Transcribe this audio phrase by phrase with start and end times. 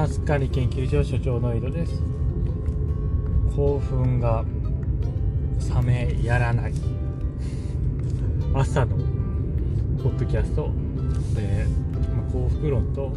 [0.00, 2.02] タスカリ研究所所長の井戸です。
[3.54, 4.46] 興奮が
[5.76, 6.72] 冷めやらない。
[8.54, 8.96] 朝の
[10.02, 10.70] ポッドキャスト
[11.34, 11.66] で、
[12.32, 13.12] 幸福論と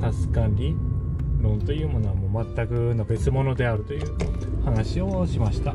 [0.00, 0.74] タス管理
[1.42, 5.74] 論というものはもう全くの別物であるという話をしました。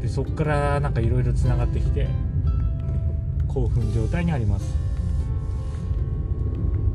[0.00, 2.08] でそこからなんかいろいろつながってきて
[3.46, 4.74] 興奮状態にあります。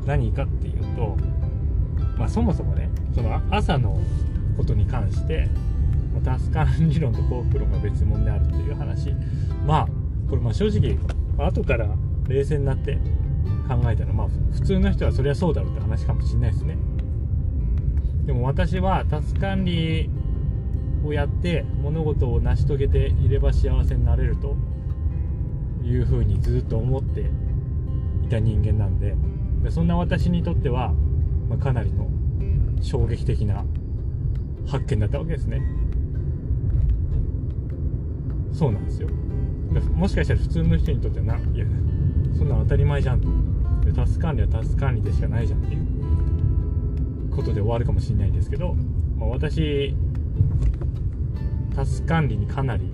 [0.04, 1.16] 何かっていうと、
[2.18, 3.98] まあ、そもそもねその朝の
[4.56, 5.48] ことに関して
[6.24, 9.14] タスカン理論と幸福論が別物であるという話。
[9.66, 9.88] まあ
[10.28, 10.98] これまあ正直
[11.38, 11.88] 後から
[12.26, 12.98] 冷静になって
[13.68, 16.76] 考えたらまあ普通の人はそりゃそうだろうって話かもしれないですね。
[18.26, 20.10] でも私はタス管理
[21.04, 24.56] をやって物事を成し遂げていれば幸せになれると
[25.82, 27.30] いうふうにずっと思って
[28.22, 29.14] いた人間なんで
[29.62, 30.92] でそんな私にとっては、
[31.48, 32.10] まあ、かなりの
[32.80, 33.64] 衝撃的な
[34.66, 35.62] 発見だったわけですね。
[38.52, 39.08] そうなんですよ。
[39.94, 41.66] もしかしたら普通の人にとってはないや
[42.36, 43.28] そんな当たり前じゃんと。
[43.92, 48.74] タス管理はタス管理でしかないじゃんっていうことで終わるかもしれないですけど、
[49.16, 49.94] まあ、私
[51.74, 52.92] タス管理にかなり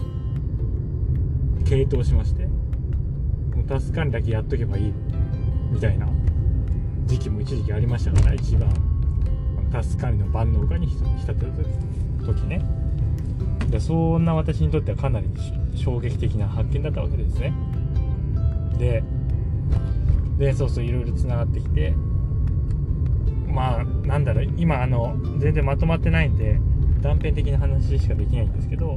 [1.65, 4.93] 傾倒しましてもうタス管理だけやっとけばいい
[5.71, 6.07] みたいな
[7.07, 8.94] 時期も一時期ありましたから一番。
[9.75, 12.64] タス管理の万能化に浸ってた時ね。
[13.70, 15.27] でそんな私にとってはかなり
[15.75, 17.53] 衝撃的な発見だったわけですね。
[18.78, 19.02] で
[20.39, 21.92] でそうそういろいろつながってきて。
[23.48, 26.58] まあなんだろう今あの全然まとまってないんで
[27.02, 28.97] 断片的な話しかできないんですけど、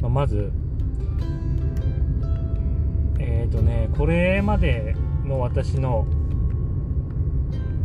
[0.00, 0.50] まあ、まず
[3.18, 6.06] えっ、ー、とねこれまでの私の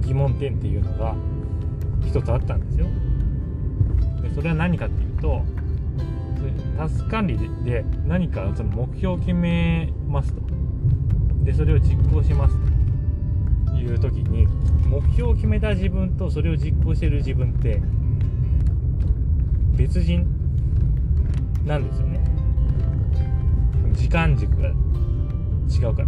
[0.05, 1.15] 疑問点っていうのが
[2.05, 2.87] 一つあったんですよ。
[4.21, 5.43] でそれは何かっていうと
[6.77, 10.41] タスク管理で何かその目標を決めますと。
[11.43, 12.55] でそれを実行します
[13.67, 14.47] という時に
[14.87, 17.81] 目標を決めた自分とそれを実行してる自分って
[19.75, 20.25] 別人
[21.65, 22.23] なんですよね。
[23.93, 26.07] 時間軸が違うから。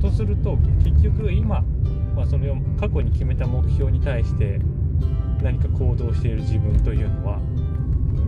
[0.00, 1.62] とすると結局今、
[2.14, 4.60] まあ、その過去に決めた目標に対して
[5.42, 7.40] 何か行動している自分というのは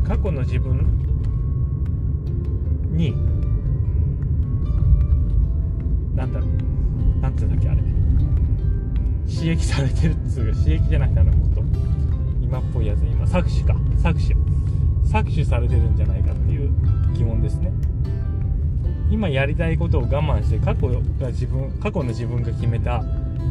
[0.07, 0.87] 過去の自分
[2.91, 3.13] に
[6.15, 7.83] なんだろうなんていうんだっけあれ。
[9.29, 11.63] 刺激されてるっつうか刺激じゃなくてあのもっと。
[12.43, 13.75] 今っぽいやつ今搾取か。
[13.99, 14.35] 搾取。
[15.05, 16.71] 搾取されてるんじゃないかっていう
[17.15, 17.71] 疑問ですね。
[19.11, 23.03] 今やりたいことを我慢して過去が自分過去の自分が決めた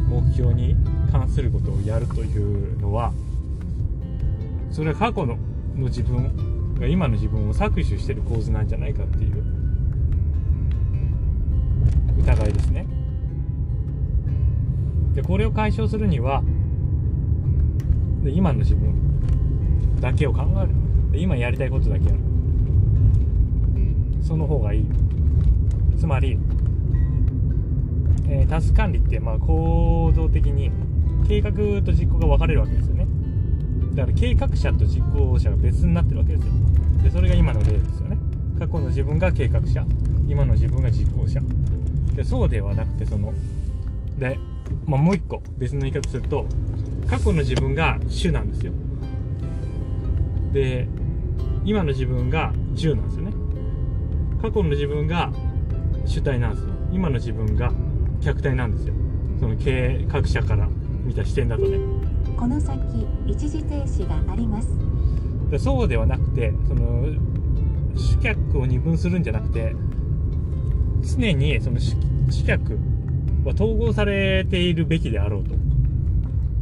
[0.09, 0.75] 目標に
[1.11, 3.11] 関することをやるというのは
[4.71, 5.37] それは過去の
[5.75, 9.43] の自分が今の自分を搾取してる構図なんじゃないかっていう
[12.19, 12.85] 疑いですね。
[15.13, 16.43] でこれを解消するには
[18.23, 20.69] で今の自分だけを考える。
[21.11, 22.17] で今やりたいことだけやる。
[24.21, 24.85] その方がいい。
[25.97, 26.37] つまり、
[28.29, 30.71] えー、タス管理ってまあ行動的に
[31.27, 33.07] 計画と実行が分かれるわけですよね。
[33.93, 36.53] だから計画者と実行者が別になってるわけですよ。
[37.03, 38.17] でそれが今の例ですよね。
[38.59, 39.85] 過去の自分が計画者
[40.27, 41.41] 今の自分が実行者。
[42.15, 43.33] でそうではなくてその
[44.17, 44.39] で、
[44.85, 46.45] まあ、もう一個別の言い方すると
[47.07, 48.73] 過去の自分が主なんですよ。
[50.51, 50.87] で
[51.65, 53.33] 今の自分が10なんですよね。
[54.41, 55.31] 過去の自分が
[56.07, 56.69] 主体なんですよ。
[56.91, 57.71] 今の自分が
[58.21, 58.93] 客体なんですよ。
[59.39, 60.67] その経営各社から
[61.03, 61.77] 見た視点だとね。
[62.35, 62.79] この先
[63.25, 64.69] 一時停止があります。
[65.51, 67.05] でそうではなくてその
[67.95, 69.75] 主客を二分するんじゃなくて
[71.03, 71.95] 常にその主
[72.45, 72.77] 客
[73.45, 75.55] は統合されているべきであろうと。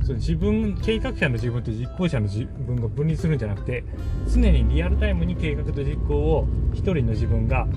[0.04, 3.84] その自分計画者の自分と実行者の自分が分離するんじゃなくて
[4.31, 7.68] 常にリアルタイムに計画と実行を一人の自分が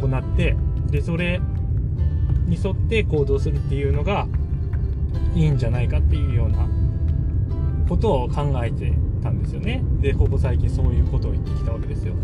[0.00, 0.56] 行って
[0.90, 1.40] でそれ
[2.46, 4.26] に沿って行動するっていうのが
[5.34, 6.68] いいんじゃないかっていうような
[7.88, 8.92] ことを考えて
[9.22, 9.82] たんですよね。
[10.00, 12.14] でここ最近そういうことを言ってきたわけですよ。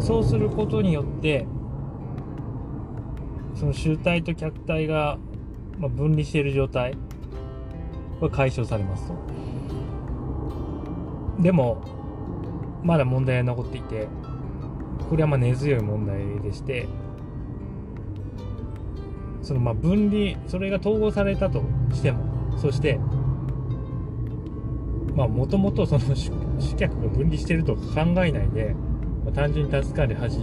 [0.00, 1.46] そうすることによって
[3.54, 5.18] その集体と客体が
[5.78, 6.96] 分離している状態
[8.20, 9.14] は解消されますと。
[11.42, 11.82] でも
[12.82, 14.08] まだ問題が残っていて
[15.08, 16.86] これはまあ根強い問題でして
[19.44, 21.62] そのまあ分離それが統合されたと
[21.92, 22.98] してもそして
[25.14, 26.30] まあもともとその主
[26.76, 28.74] 客が分離してると考えないで、
[29.24, 30.38] まあ、単純にタスカに始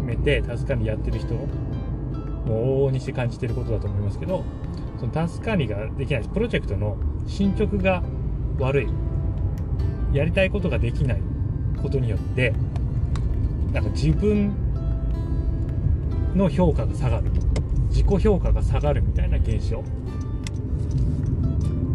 [0.00, 1.48] めてタスカにやってる人も
[2.46, 4.44] 往々にして感じてることだと思いますけど
[4.98, 6.96] そのタスカリができないプロジェクトの
[7.26, 8.02] 進捗が
[8.58, 8.88] 悪い。
[10.12, 11.20] やりたいことができない
[11.82, 12.54] ことによって
[13.72, 14.54] なんか自分
[16.34, 17.30] の評価が下がる。
[17.30, 17.45] と
[17.88, 19.82] 自己評価が下がるみたいな現象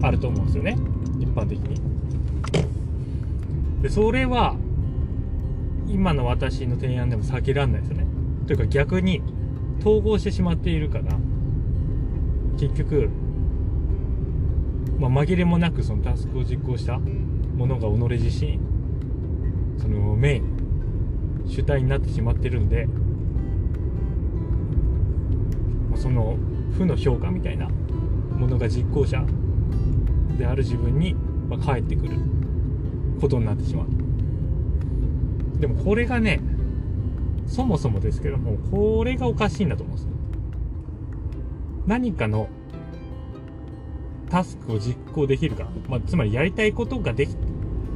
[0.02, 0.78] あると思うんですよね。
[1.20, 1.82] 一般的に。
[3.82, 4.56] でそれは
[5.88, 8.06] 今の私の提案でも避けられないですよね。
[8.48, 9.22] というか逆に
[9.80, 11.06] 統合してしまっているから
[12.60, 13.10] 結局、
[15.00, 18.60] まあ、紛れもなくそのタスクを実行したものが己自身
[19.80, 20.62] そのメイン
[21.48, 22.88] 主体になってしまってるんで
[26.02, 26.36] その
[26.78, 29.24] 負の評価みたいなものが実行者
[30.38, 31.14] である自分に、
[31.50, 32.18] ま、返ってくる。
[33.22, 33.88] ことになってしまう。
[35.60, 36.42] でもこれがね
[37.46, 40.12] そもそもですけどもこれがおかしいんだと思うんですよ。
[41.86, 42.50] 何かの
[44.30, 47.36] タスクを実行できるか、まあ、つまりやりたいことができ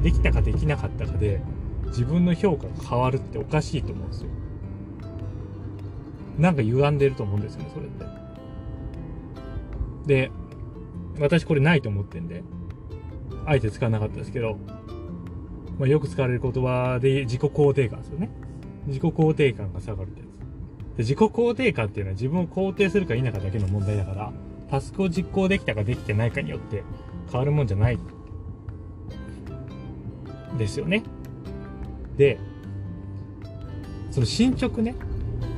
[0.03, 1.41] できたかできなかったかで
[1.87, 4.29] 自分の評価が変わるっておかしいと思うんですよ。
[6.37, 8.05] なんか歪んでると思うんですよねそれって。
[10.05, 10.31] で
[11.19, 12.43] 私これないと思ってんで
[13.45, 14.57] あえて使わなかったですけど、
[15.79, 18.29] まあ、よく使われる言葉で自己肯定感ですよね。
[18.87, 20.29] 自己肯定感が下がるってやつ。
[20.97, 24.33] で自己肯定感っていうのは自分を肯定するか否かだけの問題だから
[24.69, 26.83] タスクを実行できたかできてないかによって
[27.31, 27.99] 変わるもんじゃない
[30.57, 31.03] ですよね。
[32.17, 32.39] で
[34.11, 34.95] その進捗ね。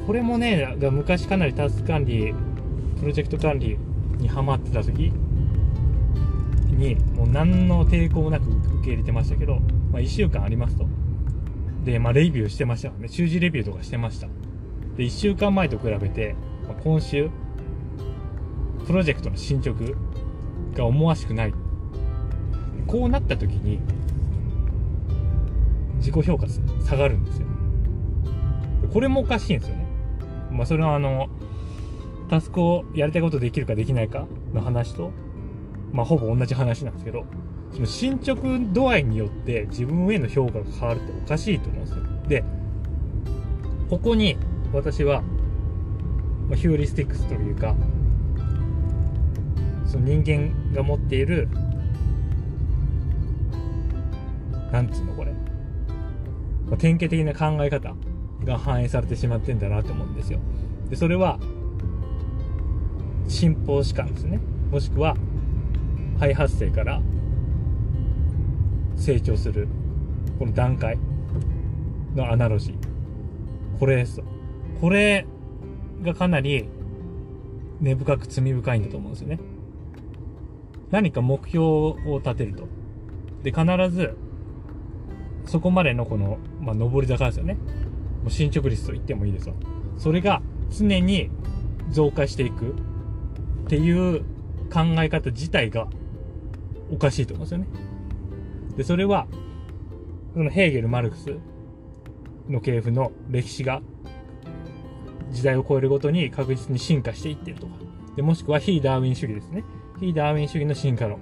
[0.07, 2.33] これもね昔かなりタスク管理
[2.97, 3.77] プロジェクト管理
[4.17, 5.11] にハマってた時
[6.69, 9.55] にもう何の抵抗もなく受け入れてましたけど、
[9.91, 10.87] まあ、1週間ありますと。
[11.83, 14.27] で、まあ、レビューしてましたね習字レビューとかしてました。
[14.95, 16.37] で1週間前と比べて、
[16.67, 17.29] まあ、今週
[18.85, 19.75] プロジェクトの進捗
[20.73, 21.53] が思わしくない。
[22.87, 23.81] こうなった時に
[25.97, 27.47] 自己評価下がるんですよ。
[28.93, 29.76] これもおかしいんですよ。
[30.57, 31.29] まあそれはあの
[32.29, 35.11] タスクをやりたいことできるかできないかの話と
[35.93, 37.25] まあほぼ同じ話なんですけど
[37.71, 38.41] その進捗
[38.73, 42.03] 度合いによって自分への評価が変わるっておかしいと思うんですよ。
[42.27, 42.43] で
[43.89, 44.35] ここに
[44.73, 47.75] 私は、まあ、ヒューリスティックスというか
[49.85, 51.47] その人間が持っている
[54.71, 55.31] なんつうのこれ、
[56.65, 57.95] まあ、典型的な考え方。
[58.43, 60.39] が反映されてしまってんだなと思うんですよ。
[60.89, 61.39] でそれは
[63.27, 64.39] 信奉士官ですね。
[64.71, 65.15] もしくは
[66.19, 67.01] 肺発生から
[68.95, 69.67] 成長する
[70.39, 70.97] この段階
[72.15, 73.79] のアナロジー。
[73.79, 74.21] これです
[74.81, 75.25] これ
[76.03, 76.67] がかなり
[77.79, 79.39] 根深く罪深いんだと思うんですよね。
[80.89, 82.67] 何か目標を立てると。
[83.43, 84.17] で必ず
[85.45, 87.57] そこまでのこの、まあ、上り坂ですよね。
[88.27, 89.55] う進捗率と言ってもいいですよ
[89.97, 91.29] それが常に
[91.91, 92.73] 増加していく
[93.65, 94.21] っていう
[94.71, 95.87] 考え方自体が
[96.91, 97.67] おかしいと思うんですよね。
[98.77, 99.27] で、それは、
[100.33, 101.35] そのヘーゲル・マルクス
[102.47, 103.81] の系譜の歴史が
[105.31, 107.73] 時代を超えるごとに確実に進化していってるとか。
[108.15, 109.63] で、もしくは非ダーウィン主義ですね。
[109.99, 111.19] 非ダーウィン主義の進化論。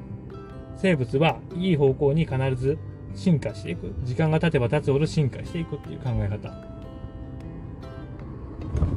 [0.77, 2.77] 生物はいい方向に必ず
[3.15, 3.93] 進化していく。
[4.03, 6.64] 時間が経てば経つほど進化していくっていう考え方。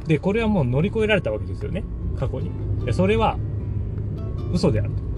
[0.09, 1.85] で、これはもう乗り越えられたわけですよね。
[2.19, 2.51] 過去に。
[2.93, 3.39] それは
[4.53, 5.09] 嘘であると。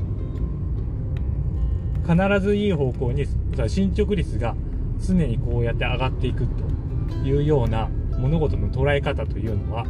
[2.12, 3.24] 必ずいい方向に
[3.68, 4.56] 進捗率が
[4.98, 6.64] 常にこうやって上がっていくと
[7.24, 9.86] いうような物事の捉え方というのは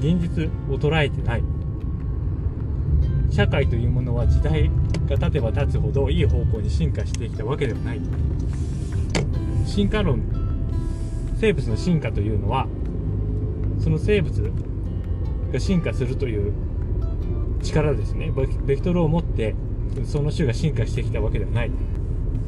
[0.00, 1.44] 現実を捉えてない
[3.30, 4.68] 社会というものは時代
[5.08, 8.00] が経てば経つほどいい方向に進化してきたわけではない
[9.64, 10.20] 進化論
[11.38, 12.66] 生物の進化というのは
[13.80, 14.52] その生物
[15.52, 16.52] が進化するという
[17.62, 18.32] 力ですね。
[18.64, 19.54] ベクトルを持って
[20.04, 21.70] その種が進化してきたわけではない。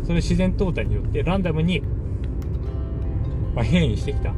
[0.05, 1.83] それ自然淘汰によってランダムに、
[3.55, 4.35] ま、変異してきた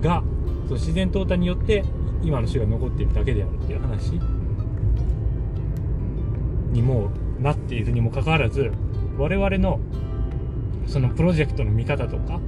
[0.00, 0.22] が
[0.64, 1.84] その自然淘汰によって
[2.22, 4.20] 今の種が残っているだけであるっていう話。
[6.70, 8.70] にもなっているにもかかわらず
[9.16, 9.80] 我々の
[10.86, 12.40] そのプロジェクトの見方とか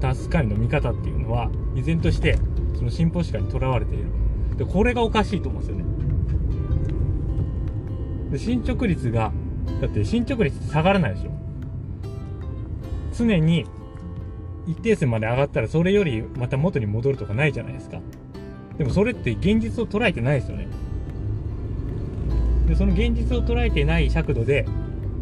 [0.00, 2.38] タスク管理の見方っていうのは依然として
[2.78, 4.04] その進歩史観にとらわれている。
[4.56, 5.84] でこれがおかしいと思うんですよね。
[8.30, 9.32] で進捗率が
[9.80, 11.30] だって進捗率って下がらないでしょ。
[13.16, 13.66] 常に
[14.68, 18.00] 一定数まで上がったらそれよりまた元に戻るとかないじゃないですか。
[18.76, 20.68] でもそれって現実を捉えてないですよね。
[22.68, 24.66] でその現実を捉えてない尺度で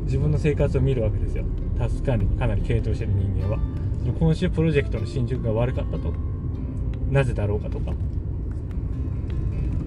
[0.04, 1.44] 自分の生活を見るわけですよ。
[1.78, 3.58] タスク管理にかなり傾倒してる人間は。
[4.00, 6.12] その今週プロジェクトの進捗が悪かったと。
[7.16, 7.92] なぜだろうかとか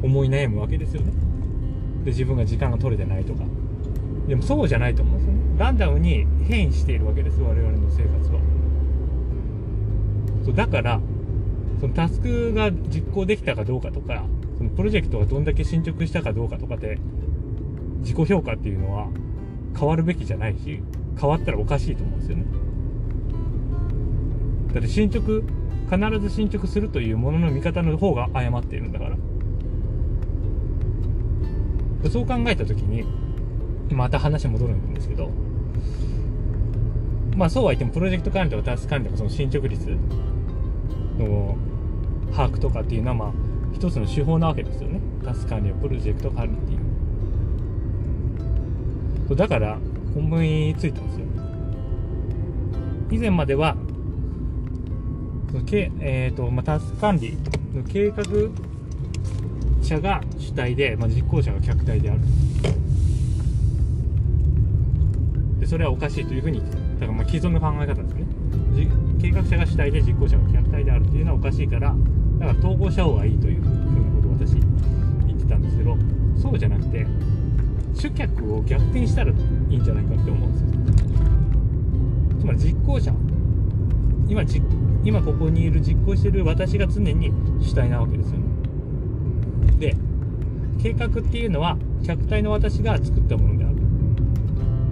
[0.01, 1.11] 思い悩むわけですよね。
[2.03, 3.43] で自分が時間が取れてないとか。
[4.27, 5.39] でもそうじゃないと思うんですよね。
[5.59, 8.39] ランダムに変異しているわけです我々の生活は。
[10.43, 10.99] そうだから
[11.79, 14.23] そのタスクが実行できたかどうかとか
[14.57, 16.97] そのプロジェクトがどんだけ進捗したかどうかとかで
[17.99, 19.07] 自己評価っていうのは
[19.77, 20.81] 変わるべきじゃないし
[21.19, 22.45] 変わったらおかしいと思うんですよね。
[24.73, 25.43] だって進捗
[25.89, 29.17] 必ず進捗するというものの見方の方が誤っているんだから。
[32.09, 33.03] そう考えた時に
[33.91, 35.29] また話戻るんですけど
[37.35, 39.97] まあそうは言ってもプロジェクト管理とかタスク管理とかその進捗率
[41.17, 41.57] の
[42.31, 43.33] 把握とかっていうのはまあ
[43.73, 45.01] 一つの手法なわけですよね。
[45.25, 46.79] タスク管理やプロジェクト管理っていう。
[49.27, 49.77] そうだから
[50.15, 51.25] 思いついたんですよ。
[53.11, 53.75] 以前までは
[55.65, 57.37] け、えーとまあ、タスク管理
[57.73, 58.23] の計画
[59.81, 62.21] 者が主体で、まあ、実行者が客体である。
[65.59, 66.65] でそれはおかしいというふうにだ
[67.01, 68.25] からまあ既存の考え方ですね。
[69.21, 71.93] 計画者が主体で実行者が客体であるっていうのはおかしいから
[72.39, 73.75] だから統合した方がいいというふうな
[74.15, 74.55] ことを私
[75.27, 75.97] 言ってたんですけど
[76.41, 77.05] そうじゃなくて
[77.93, 79.33] 主客を逆転したらい
[79.69, 80.69] いんじゃないかって思うんですよ。
[82.39, 83.13] つまり実行者。
[84.29, 84.61] 今じ
[85.03, 88.45] 今ここにいる実行してる私が常に主体なわけですよね。
[89.79, 89.95] で
[90.81, 93.75] 計画っていうのは客体の私が作ったものである。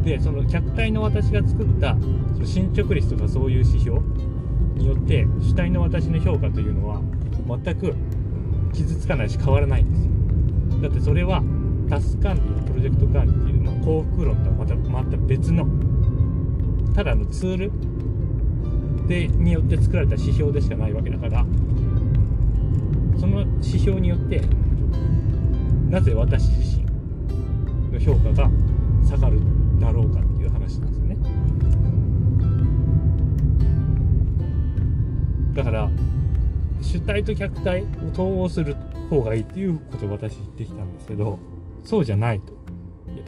[0.04, 1.98] でその客体の私が作った
[2.34, 4.00] その進捗率とかそういう指標
[4.76, 7.02] によって主体の私の評価というのは
[7.46, 7.94] 全く
[8.74, 10.82] 傷つかないし変わらないんですよ。
[10.82, 11.44] だってそれは
[11.90, 15.68] タスク管理やプロジェクト管理っていうのは幸福論とはまたまた別の
[16.94, 17.72] ただのツール
[19.08, 21.46] でによって作られた指標でしかないわけだから
[23.20, 24.42] その指標によって
[25.90, 26.86] なぜ私自身
[27.92, 28.50] の評価が
[29.08, 29.40] 下がる
[29.80, 31.18] だろうかっていう話なんですよね。
[35.54, 35.90] だから
[36.82, 38.76] 主体と客体を統合する
[39.10, 41.40] 方がいいっていうことを私言ってきたんですけど
[41.84, 42.54] そうじゃないと。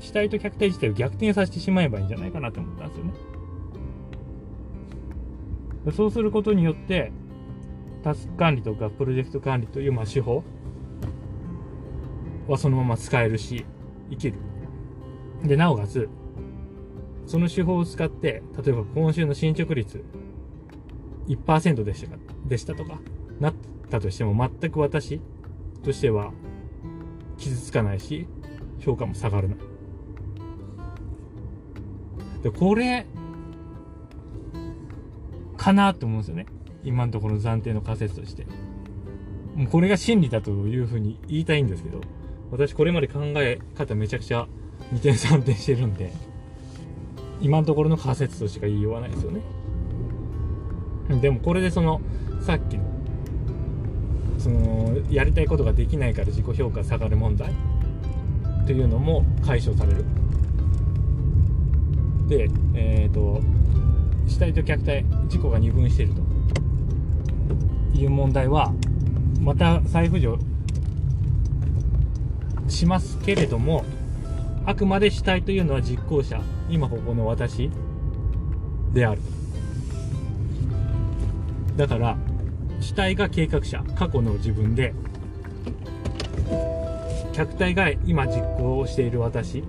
[0.01, 3.28] 主体と客体自体を逆転させてしまえばいいんじゃないかなと思ったんですよね。
[5.95, 7.11] そうすることによって
[8.03, 10.43] タスク管理とかプロジェクト管理というまあ手法
[12.47, 13.65] はそのまま使えるし
[14.09, 14.37] 生きる。
[15.43, 16.09] でなおかつ
[17.25, 20.03] その手法を使って例えば今週の進捗率
[21.27, 22.99] 1%でしたかでしたとか
[23.39, 23.53] なっ
[23.89, 25.21] たとしても全く私
[25.83, 26.31] としては
[27.37, 28.27] 傷つかないし
[28.79, 29.55] 評価も下がらな
[32.41, 33.05] でこれ
[35.59, 36.47] かなと思うんですよね。
[36.83, 38.47] 今のところの暫定の仮説として。
[39.59, 41.99] もうこれが真理だというふうに言いたいんですけど
[42.49, 44.47] 私これまで考え方めちゃくちゃ
[44.93, 46.13] 2点3点してるんで
[47.41, 49.41] 今のところの仮説としか言いようがないですよね。
[51.21, 51.99] でもこれでその
[52.41, 52.83] さっきの
[54.37, 57.51] そのやりたいことができないから自己評価下がる問題
[58.65, 60.05] というのも解消される。
[62.27, 63.41] でえっ、ー、と
[64.27, 66.39] 主体と客体自己が二分していると。
[67.99, 68.73] いう問題は
[69.41, 70.37] また再浮上
[72.67, 73.83] しますけれども
[74.65, 77.69] あくまで主体というのは実行者今ここの私
[78.93, 79.21] である。
[81.75, 82.17] だから
[82.81, 84.93] 主体が計画者過去の自分で
[87.33, 89.63] 客体が今実行している私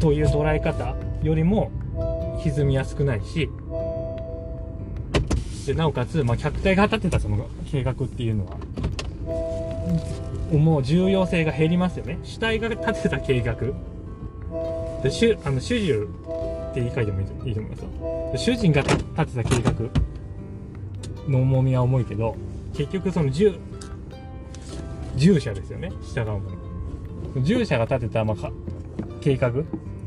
[0.00, 1.70] という捉え方よりも
[2.50, 3.50] 歪みやすくないし。
[5.66, 8.56] でなおかつ、まあ、客体が立てたその計画っていうのは。
[10.52, 12.18] もう重要性が減りますよね。
[12.22, 13.54] 主体が立てた計画。
[15.02, 16.08] で主あの主従
[16.70, 18.32] って言い換えてもいいと思いますよ。
[18.36, 19.72] 主人が立てた計画。
[21.28, 22.36] の重みは重いけど
[22.72, 23.58] 結局その従
[25.16, 25.90] 従者ですよね。
[26.14, 26.40] 従うも
[27.34, 28.52] の従者が立てた、まあ、
[29.20, 29.52] 計画。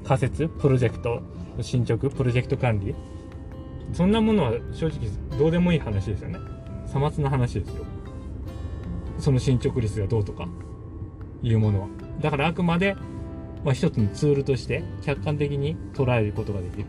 [0.10, 1.22] 仮説プロジェクト
[1.62, 2.96] 進捗プロジェクト管理。
[3.94, 6.40] そんなものは正直どうでもいい話ですよね。
[6.88, 7.86] さまつな話ですよ。
[9.20, 10.48] その進捗率がどうとか
[11.44, 11.88] いうものは。
[12.22, 12.96] だからあくまで
[13.64, 16.86] まあ、一つのツールとして客観的に捉えることができる。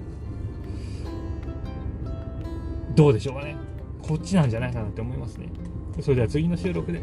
[2.94, 3.54] どうでしょうかね。
[4.00, 5.50] こっちなんじゃないかなって思いますね。
[6.00, 7.02] それでは次の収録で。